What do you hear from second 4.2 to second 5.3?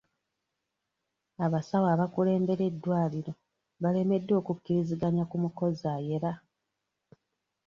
okukkiriziganya